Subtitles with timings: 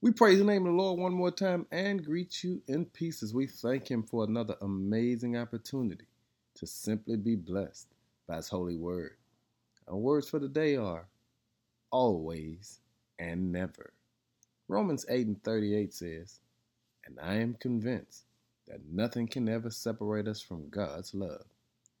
[0.00, 3.20] We praise the name of the Lord one more time and greet you in peace
[3.24, 6.04] as we thank Him for another amazing opportunity
[6.54, 7.88] to simply be blessed
[8.28, 9.16] by His holy word.
[9.88, 11.08] Our words for the day are
[11.90, 12.78] always
[13.18, 13.92] and never.
[14.68, 16.38] Romans 8 and 38 says,
[17.04, 18.22] And I am convinced
[18.68, 21.46] that nothing can ever separate us from God's love,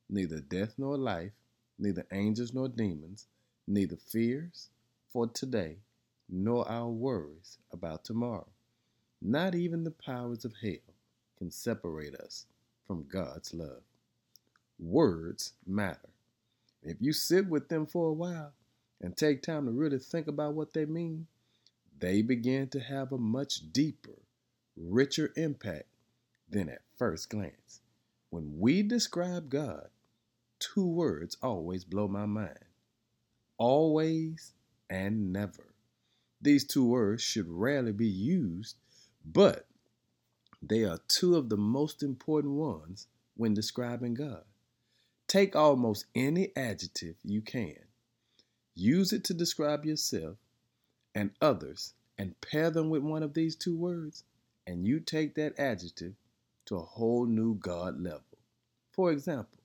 [0.08, 1.32] neither death nor life,
[1.80, 3.26] neither angels nor demons,
[3.66, 4.68] neither fears
[5.08, 5.78] for today
[6.28, 8.46] nor our worries about tomorrow.
[9.20, 10.94] Not even the powers of hell
[11.38, 12.46] can separate us
[12.86, 13.82] from God's love.
[14.78, 16.10] Words matter.
[16.82, 18.52] If you sit with them for a while
[19.00, 21.26] and take time to really think about what they mean,
[21.98, 24.22] they begin to have a much deeper,
[24.76, 25.86] richer impact
[26.48, 27.80] than at first glance.
[28.30, 29.88] When we describe God,
[30.60, 32.58] two words always blow my mind
[33.58, 34.54] always
[34.88, 35.74] and never.
[36.40, 38.76] These two words should rarely be used,
[39.24, 39.66] but
[40.62, 44.44] they are two of the most important ones when describing God.
[45.26, 47.76] Take almost any adjective you can,
[48.74, 50.36] use it to describe yourself
[51.14, 54.24] and others, and pair them with one of these two words,
[54.66, 56.14] and you take that adjective
[56.66, 58.22] to a whole new God level.
[58.92, 59.58] For example,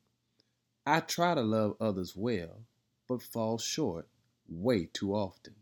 [0.86, 2.62] I try to love others well,
[3.08, 4.08] but fall short
[4.48, 5.56] way too often.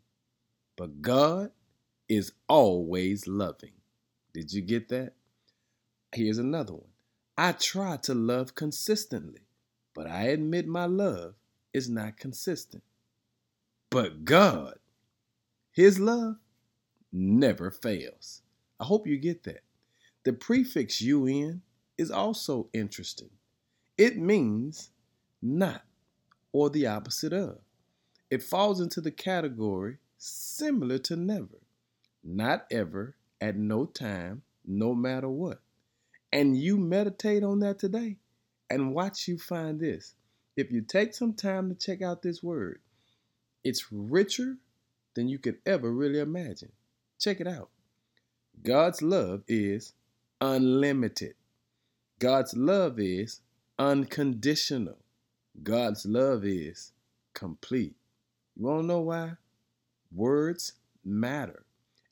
[0.81, 1.51] But God
[2.09, 3.73] is always loving.
[4.33, 5.13] Did you get that?
[6.11, 6.89] Here's another one.
[7.37, 9.41] I try to love consistently,
[9.93, 11.35] but I admit my love
[11.71, 12.81] is not consistent.
[13.91, 14.79] But God,
[15.71, 16.37] His love
[17.13, 18.41] never fails.
[18.79, 19.61] I hope you get that.
[20.23, 21.61] The prefix un
[21.99, 23.29] is also interesting.
[23.99, 24.89] It means
[25.43, 25.83] not
[26.51, 27.59] or the opposite of.
[28.31, 31.59] It falls into the category similar to never.
[32.23, 35.61] Not ever, at no time, no matter what.
[36.31, 38.17] And you meditate on that today
[38.69, 40.13] and watch you find this.
[40.55, 42.79] If you take some time to check out this word,
[43.63, 44.57] it's richer
[45.15, 46.71] than you could ever really imagine.
[47.19, 47.69] Check it out.
[48.63, 49.93] God's love is
[50.39, 51.33] unlimited.
[52.19, 53.39] God's love is
[53.79, 54.97] unconditional.
[55.63, 56.91] God's love is
[57.33, 57.95] complete.
[58.55, 59.31] You want to know why?
[60.13, 60.73] Words
[61.03, 61.65] matter.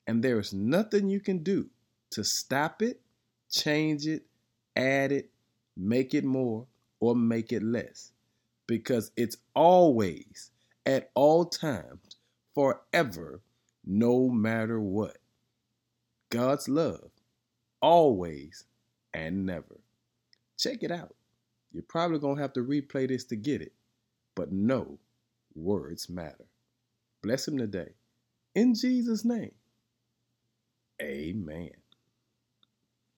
[0.06, 1.68] And there is nothing you can do
[2.10, 3.00] to stop it,
[3.50, 4.24] change it,
[4.76, 5.30] add it,
[5.76, 6.66] make it more,
[6.98, 8.12] or make it less.
[8.66, 10.50] Because it's always,
[10.86, 12.16] at all times,
[12.54, 13.40] forever,
[13.84, 15.18] no matter what.
[16.30, 17.10] God's love,
[17.80, 18.64] always
[19.12, 19.80] and never.
[20.58, 21.14] Check it out.
[21.72, 23.72] You're probably going to have to replay this to get it,
[24.34, 24.98] but no
[25.54, 26.46] words matter.
[27.22, 27.90] Bless him today.
[28.54, 29.52] In Jesus' name,
[31.02, 31.79] amen.